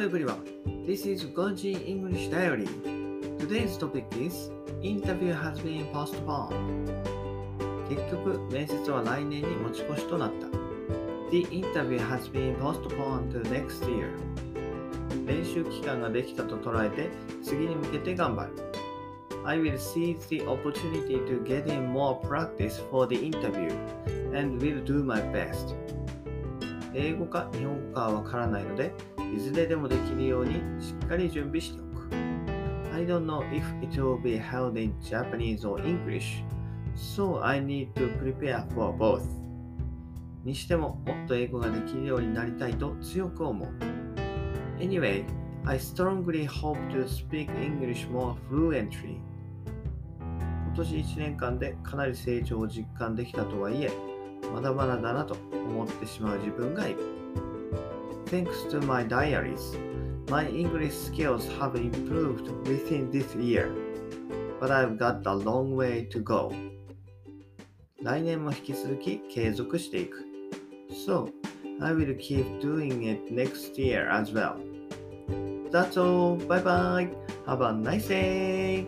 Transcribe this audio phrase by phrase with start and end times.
[0.00, 0.42] everyone.
[0.86, 2.66] This is Gonji English Diary.
[3.38, 4.48] Today's topic is
[4.82, 6.88] Interview has been postponed.
[7.86, 10.46] 結局、面接は来年に持ち越しとなった。
[11.30, 14.08] The interview has been postponed to next year.
[15.26, 17.10] 練習期間ができたと捉えて、
[17.42, 18.52] 次に向けて頑張る。
[19.44, 23.70] I will seize the opportunity to get in more practice for the interview
[24.34, 25.74] and will do my best.
[26.94, 28.92] 英語か日本語かはわからないので、
[29.34, 32.10] いずれでもできるようにしっかり準備しておく。
[32.92, 36.42] I don't know if it will be held in Japanese or English,
[36.94, 39.22] so I need to prepare for both.
[40.44, 43.68] にしてももっと英語ができるようになりたいと強く思う。
[44.78, 45.24] Anyway,
[45.64, 49.18] I strongly hope to speak English more fluently.
[50.18, 53.90] 今年1年間でかなり成長を実感できたとはいえ、
[54.52, 57.00] まだまだだなと思ってしまう自分がいる。
[58.26, 59.76] Thanks to my diaries,
[60.28, 63.70] my English skills have improved within this year,
[64.60, 66.52] but I've got a long way to go.
[68.02, 70.24] 来年も引き続き継続していく。
[71.06, 71.28] So,
[71.80, 74.56] I will keep doing it next year as well.
[75.70, 76.36] That's all.
[76.46, 77.08] Bye bye.
[77.46, 78.86] Have a nice day.